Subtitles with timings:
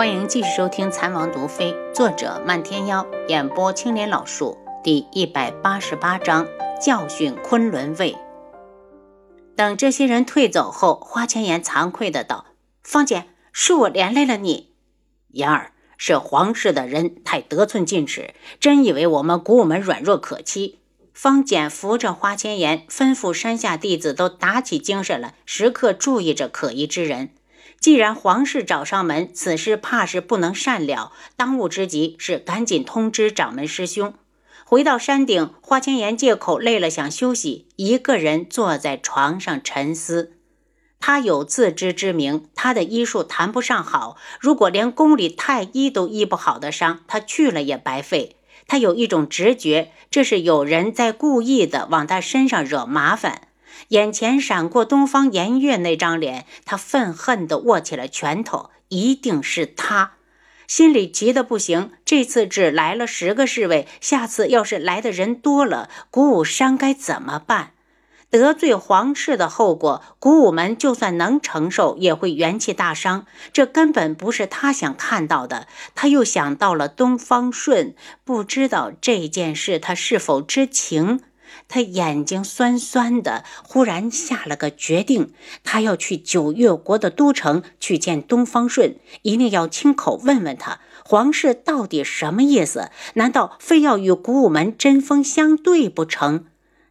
[0.00, 6.48] 欢迎继续收听《残王毒妃》，作者漫天妖，演播青莲老树，第一百八十八章
[6.80, 8.16] 教训昆仑卫。
[9.54, 12.46] 等这些人退走后，花千颜惭愧的道
[12.82, 14.72] ：“方姐，是我连累了你。
[15.32, 20.78] 言儿是皇室的人太得寸进尺，真以为我们古武门软弱可欺。”
[21.12, 27.34] 方简扶着花千颜，吩咐山下弟子都打起精神来，时刻注意着可疑之人。
[27.80, 31.12] 既然皇室找上门，此事怕是不能善了。
[31.34, 34.12] 当务之急是赶紧通知掌门师兄。
[34.66, 40.34] 回到山顶，花千颜借口累了想休息，一个人坐在床上沉思。
[41.00, 44.18] 他有自知之明，他的医术谈不上好。
[44.38, 48.36] 如果连宫里太医都医不好的伤，他去了也白费。
[48.66, 53.48] 他有一种直觉，这是有人在故意的往他身上惹麻烦。
[53.88, 58.70] 眼前闪过东方颜月那张脸，他愤恨地握起了拳头。
[58.88, 60.14] 一定是他，
[60.66, 61.92] 心里急得不行。
[62.04, 67.70] 这次只来了十个侍卫，下次要是来的人多了，古武山该怎么办？
[68.30, 73.26] 得罪皇室的后果，古武门就算能承受，也会元气大伤。
[73.52, 75.68] 这根本不是他想看到的。
[75.94, 81.20] 他又想到了东方顺，不知道这件事他是否知情。
[81.68, 85.32] 他眼睛酸酸的，忽然下了个决定，
[85.64, 92.90] 他要去九月国的都城去见东方顺，一定要亲口问问他，皇室到底什么意思？
[93.14, 96.44] 难道非要与古武门针锋相对不成？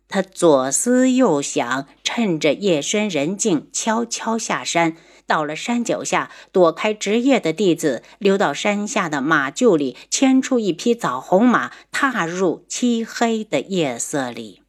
[0.08, 4.96] 他左思右想，趁着夜深人静，悄悄下山，
[5.30, 14.64] 到了山脚下，躲开值夜的弟子，溜到山下的马厩里，牵出一匹枣红马，踏入漆黑的夜色里。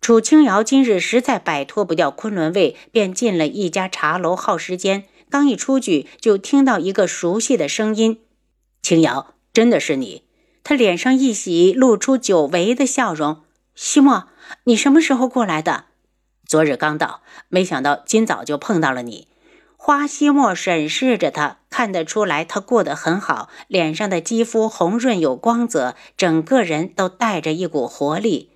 [0.00, 5.04] 楚清瑶今日实在摆脱不掉昆仑卫，便进了一家茶楼耗时间。
[5.30, 8.18] 刚一出去，就听到一个熟悉的声音
[8.82, 10.24] ：“清瑶，真的是你？”
[10.64, 13.42] 他脸上一喜，露出久违的笑容
[13.76, 14.28] ：“西莫，
[14.64, 15.84] 你什么时候过来的
[16.52, 19.26] ？”“昨日刚到，没想到今早就碰到了你。”
[19.78, 28.51] 花西墨审视着他，看得出来他过得很好，脸上的肌肤红润有光泽，整个人都带着一股活力。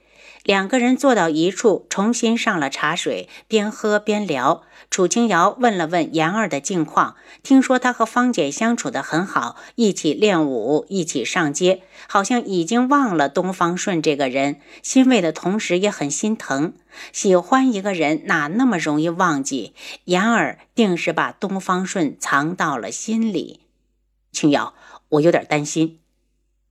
[0.47, 4.63] 两个人坐到一处，重新上了茶水，边喝边聊。
[4.89, 14.61] 楚清瑶问了问妍儿的近况，听说她和芳姐相处得很好，一起练武，一起上街，好像已经忘了东方顺这个人。
[14.85, 16.75] 欣慰的同时也很心疼。
[17.13, 19.75] 喜欢一个人哪那么容易忘记？
[20.05, 23.63] 妍儿定是把东方顺藏到了心里。
[24.31, 24.75] 清瑶，
[25.09, 25.99] 我有点担心。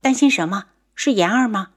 [0.00, 0.64] 担心什么？
[0.94, 1.72] 是妍儿吗？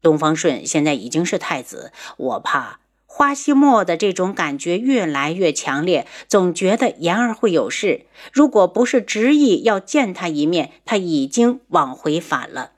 [0.00, 8.06] 东方顺现在已经是太子，我怕花希墨的这种感觉越来越强烈，总觉得言儿会有事。
[8.32, 12.70] 如果不是执意要见他一面，他已经往回返了。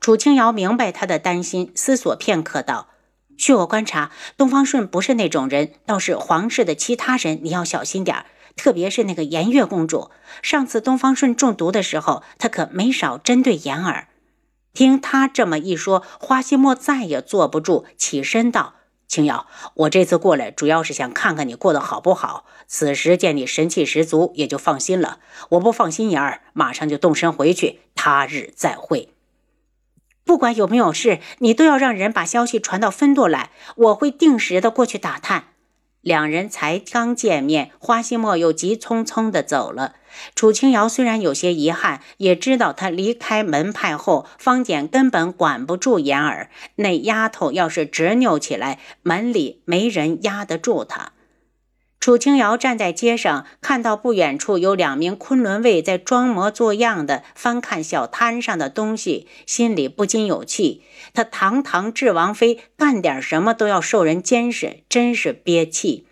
[0.00, 2.88] 楚清瑶明白他的担心，思索片刻道
[3.38, 10.10] ：“据我观察，东方顺不是那种人，倒是皇室的其他人，你要小心点儿，特别是那个颜月公主。
[10.42, 14.08] 上次东方顺中毒的时候，他可没少针对言儿。”
[14.74, 18.74] 听他这么一说，花希墨再也坐不住，起身道
[19.06, 22.44] ：“青瑶，我这次过来主要是想看看你过得好不好。
[22.66, 25.20] 此时见你神气十足，也就放心了。
[25.50, 27.80] 我不放心言儿，马上就动身回去。
[27.94, 29.10] 他日再会。
[30.24, 35.44] 不管有没有事，你都要让人把消息传到分舵来，我会定时的过去打探。”
[36.04, 39.94] 两人才刚见面，花希墨又急匆匆地走了。
[40.36, 46.50] 楚清瑶虽然有些遗憾，也知道他离开门派后，方简根本管不住言儿。
[46.76, 51.13] 那丫头要是执拗起来，门里没人压得住她。
[52.04, 60.82] 楚清瑶站在街上，看到不远处有两名昆仑卫在装模作样的翻看小摊上的东西，心里不禁有气。
[61.14, 66.06] 他堂堂智王妃，干点什么都要受人监视，真是憋气。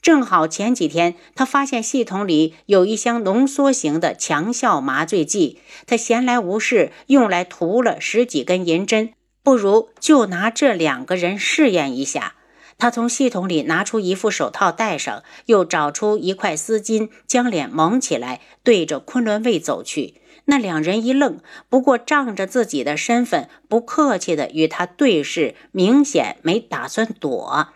[0.00, 12.36] 正好前几天，他发现系统里有一箱浓缩型的强效麻醉剂，他闲来无事，用来涂了十几根银针，不如就拿这两个人试验一下。
[12.78, 20.14] 他从系统里拿出一副手套戴上，又找出一块丝巾，将脸蒙起来，对着昆仑卫走去。
[20.44, 27.68] 那两人一愣，不过仗着自己的身份，不客气的与他对视，明显没打算躲。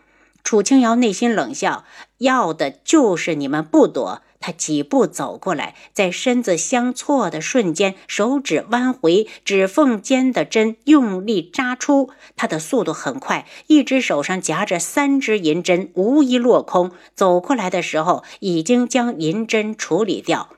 [0.44, 1.84] 楚清瑶内心冷笑，
[2.19, 4.22] 要的就是你们不躲。
[4.42, 12.10] 他几步走过来，在身子相错的瞬间，手指弯回，指缝间的针用力扎出。
[12.36, 16.90] 他的速度很快，一只手上夹着三只银针，无一落空。
[17.14, 20.50] 走过来的时候，已经将银针处理掉。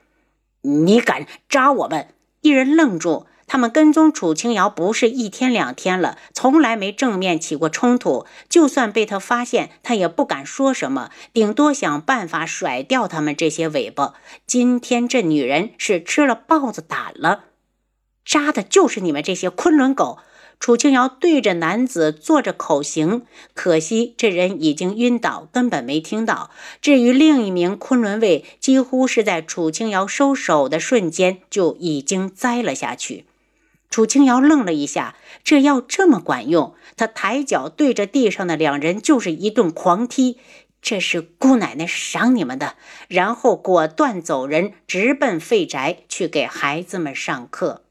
[0.61, 2.07] 你敢扎我们？
[2.41, 3.27] 一人愣住。
[3.47, 8.25] 他们跟踪楚清瑶不是一天两天了，从来没正面起过冲突。
[8.49, 14.15] 就算被他发现，他也不敢说什么，顶多想办法甩掉他们这些尾巴。
[14.47, 17.45] 今天这女人是吃了豹子胆了，
[18.25, 20.17] 扎的就是你们这些昆仑狗。
[20.57, 26.49] 楚清瑶对着男子做着口型，可惜这人已经晕倒，根本没听到。
[26.81, 33.25] 至于另一名昆仑卫，几乎是在楚清瑶收手的瞬间就已经栽了下去。
[33.95, 36.75] 楚清瑶愣了一下，这药这么管用？
[36.97, 40.37] 他抬脚对着地上的两人就是一顿狂踢。
[40.81, 42.75] 这是姑奶奶赏你们的，
[43.07, 47.85] 然后果断走人，直奔废宅去给孩子们上课。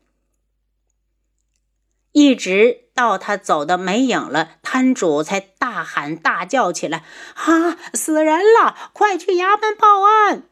[2.12, 7.02] 一直到他走的没影了，摊主才大喊大叫起来
[7.32, 8.90] ：“啊，死人了！
[8.92, 10.42] 快去衙门报案！”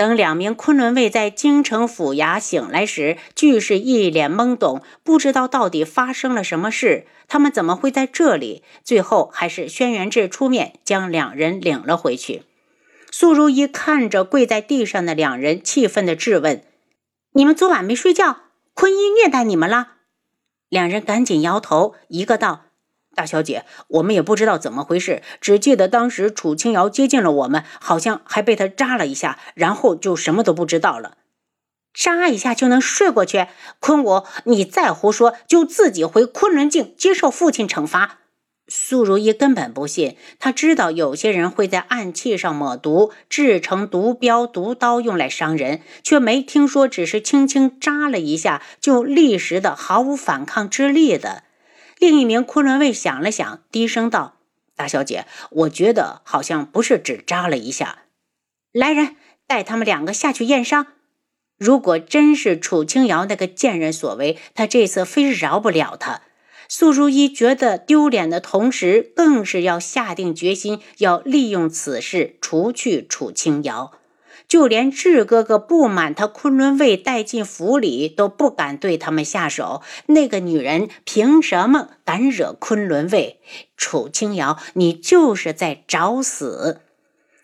[0.00, 7.06] 等两名昆仑卫在京城府衙醒来时，俱是一脸懵懂，不知道到底发生了什么事。
[7.28, 8.62] 他们怎么会在这里？
[8.82, 12.44] 最后还是轩辕志出面将两人领了回去。
[13.10, 16.64] 苏如意看着跪在地上的两人，气愤地质问
[17.36, 18.38] ：“你们昨晚没睡觉？
[18.72, 19.96] 坤一虐待你们了？”
[20.70, 22.62] 两人赶紧摇头，一个道
[23.20, 31.18] ：“大小姐，我们也不知道怎么回事，只记得当时楚清瑶接近了我们，好像还被他扎了一下，然后就什么都不知道了。
[31.92, 33.48] 扎一下就能睡过去？
[33.78, 38.20] 坤武，你再胡说，就自己回昆仑镜接受父亲惩罚。”
[38.72, 51.42] 苏如意根本不信，他知道有些人会在暗器上抹毒，制成毒镖、毒刀用来伤人，却没听说只是轻轻扎了一下就立时的毫无反抗之力的。
[52.00, 54.38] 另一名昆仑卫想了想，低声道
[54.74, 58.04] ：“大小姐，我觉得好像不是只扎了一下。
[58.72, 59.16] 来人，
[59.46, 60.86] 带他们两个下去验伤。
[61.58, 66.22] 如果真是楚清瑶那个贱人所为，他这次非饶不了他。”
[66.72, 73.92] 苏如意觉得丢脸的同时，更是要下定决心，要利用此事除去楚清瑶。
[74.50, 79.80] 就连智哥哥不满他昆仑卫带进府里，都不敢对他们下手。
[80.06, 83.40] 那个女人凭什么敢惹昆仑卫？
[83.76, 86.80] 楚清瑶，你就是在找死！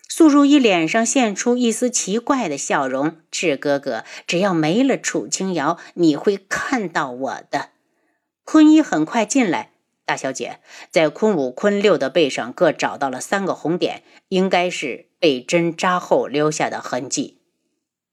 [0.09, 3.15] 苏如意脸上现出一丝奇怪的笑容。
[3.31, 7.69] 智哥哥，只要没了楚清瑶，你会看到我的。
[8.43, 9.71] 坤一很快进来，
[10.05, 10.59] 大小姐
[10.91, 17.39] 在坤五、坤六的背上各找到了三个红点，应该是被针扎后留下的痕迹。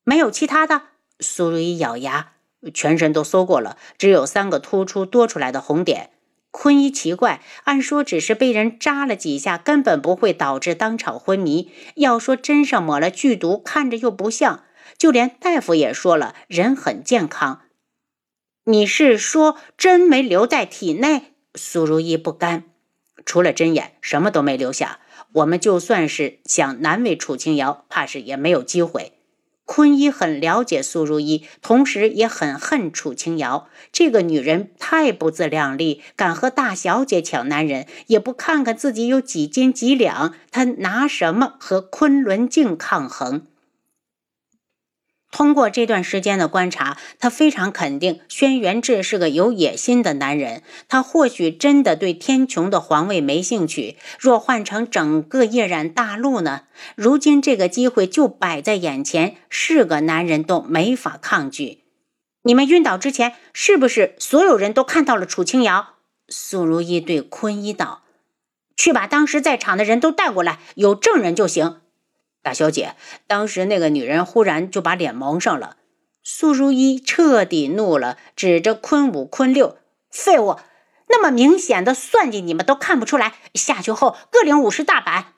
[0.05, 0.83] 没有其他的。
[1.21, 2.33] 苏如意咬牙，
[2.73, 6.11] 全身都搜过了，只有三个突出多出来的红点。
[6.51, 11.73] 坤一奇怪，按说只是被人扎了几下，根本不会导致当场昏迷。
[11.97, 14.65] 要说针上抹了剧毒，看着又不像，
[14.97, 17.63] 就连大夫也说了，人很健康。
[18.65, 21.35] 你是说针没留在体内？
[21.57, 22.65] 苏如意不甘，
[23.25, 25.01] 除了针眼，什么都没留下。
[25.35, 29.13] 我们就算是想难为楚清瑶，怕是也没有机会。
[29.67, 43.47] 坤一很了解苏如意，同时也很恨楚清瑶这个女人，太不自量力，敢和大小姐抢男人，也不看看自己有几斤几两，她拿什么和昆仑镜抗衡？
[45.35, 50.63] 通过这段时间的观察，他非常肯定轩辕志是个有野心的男人。
[50.87, 53.97] 他或许真的对天穹的皇位没兴趣。
[54.21, 56.63] 若换成整个夜染大陆呢？
[56.95, 61.81] 如今这个机会就摆在眼前，是个男人都没法抗拒。
[62.45, 65.95] 你们晕倒之前，是不是所有人都看到了楚清瑶？
[66.29, 68.03] 苏如意对坤一道
[68.79, 71.79] ：“去把当时在场的人都带过来，有证人就行。”
[72.45, 72.95] 大小姐，
[73.27, 75.79] 当时那个女人忽然就把脸蒙上了。
[76.23, 79.79] 苏如意彻底怒了，指着坤五、坤六
[80.13, 80.57] ：“废物！
[81.09, 83.33] 那么明显的算计，你们都看不出来？
[83.55, 85.33] 下去后各领五十大板。”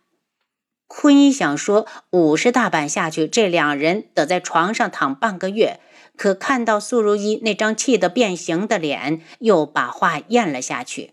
[0.89, 5.79] 坤一想说五十大板下去，这两人得在床上躺半个月。
[6.17, 11.13] 可看到苏如意那张气得变形的脸，又把话咽了下去。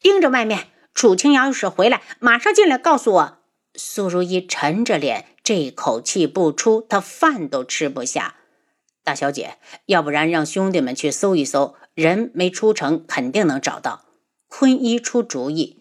[0.00, 3.38] 盯着外面，楚清瑶要是回来，马上进来告诉我。
[3.76, 8.36] 苏如意沉着脸，这口气不出，他饭都吃不下。
[9.04, 14.06] 大小姐，要不然让兄弟们去搜一搜，人没出城，肯定能找到。
[14.48, 15.78] 坤一出主意，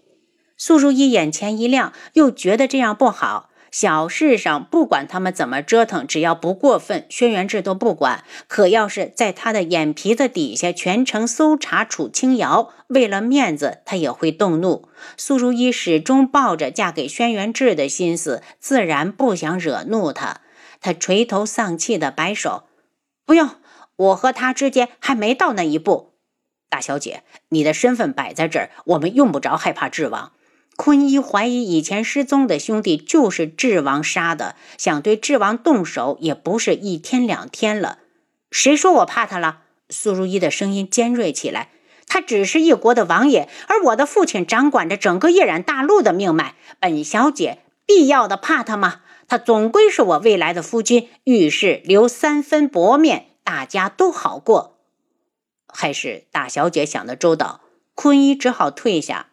[0.57, 3.49] 苏如意眼前一亮，又觉得这样不好。
[3.75, 8.23] 小事上不管他们怎么折腾，只要不过分，轩辕志都不管。
[8.47, 14.87] 可要是在他的眼皮子底下全程搜查楚清瑶，为了面子，他也会动怒。
[15.17, 20.39] 苏如意始终抱着嫁给轩辕志的心思，自然不想惹怒他。
[20.79, 22.63] 他垂头丧气的摆手
[23.27, 23.49] ：“不用，
[23.97, 26.13] 我和他之间还没到那一步。
[26.69, 30.31] 大小姐，你的身份摆在这儿，我们用不着害怕智王。
[30.77, 37.99] 坤一怀疑以前失踪的兄弟就是智王杀的，想对智王动手也不是一天两天了。
[38.51, 39.61] 谁说我怕他了？
[39.89, 41.69] 苏如意的声音尖锐起来。
[42.07, 46.55] 他只是一国的王爷，而我的父亲掌管着整个夜染大陆的命脉。
[46.79, 49.01] 本小姐必要的怕他吗？
[49.27, 54.77] 他总归是我未来的夫君，遇事留三分薄面，大家都好过。
[55.67, 57.61] 还是大小姐想的周到。
[57.95, 59.27] 坤一只好退下。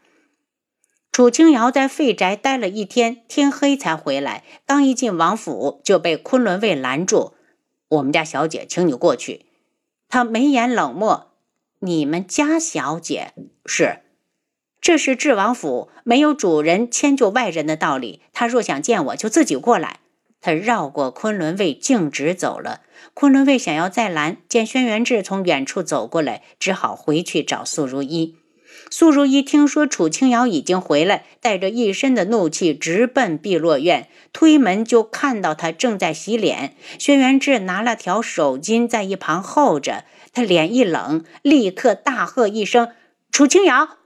[1.13, 4.43] 楚清瑶在废宅待了一天，天黑才回来。
[4.65, 7.35] 刚一进王府，就被昆仑卫拦住
[7.89, 9.45] ：“我们家小姐，请你过去。”
[10.09, 11.33] 他眉眼冷漠。
[11.81, 13.35] 你们家小姐
[13.67, 13.99] 是，
[14.81, 18.23] 这是智王府，没有主人迁就外人的道理。
[18.33, 20.01] 他若想见我，就自己过来。
[20.41, 22.81] 他绕过昆仑卫，径直走了。
[23.13, 28.39] 昆仑卫想要再拦，见轩辕志从远处走过来，只好回去找素如一。
[28.91, 36.75] 素如一听说楚清瑶已经回来，带着一身的怒气直奔碧落院，推门就看到他正在洗脸。
[36.99, 40.05] 轩辕志拿了条手巾在一旁候着。
[40.35, 42.89] 他脸一冷，立刻大喝一声
[43.31, 43.99] ：“楚清瑶！”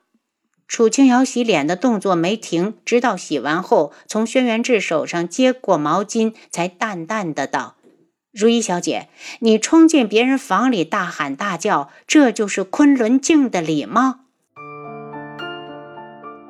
[0.66, 7.76] 楚清瑶洗脸的动作没停，直到洗完后，从轩辕志手上接过毛巾，才淡淡的道
[8.34, 14.22] ：“如意小姐，你冲进别人房里大喊大叫，这就是昆仑镜的礼貌。”